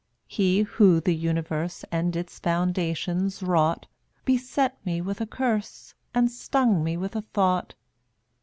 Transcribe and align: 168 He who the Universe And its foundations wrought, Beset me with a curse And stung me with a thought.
168 0.35 0.55
He 0.55 0.61
who 0.63 0.99
the 0.99 1.13
Universe 1.15 1.85
And 1.91 2.15
its 2.15 2.39
foundations 2.39 3.43
wrought, 3.43 3.85
Beset 4.25 4.83
me 4.83 4.99
with 4.99 5.21
a 5.21 5.27
curse 5.27 5.93
And 6.15 6.31
stung 6.31 6.83
me 6.83 6.97
with 6.97 7.15
a 7.15 7.21
thought. 7.21 7.75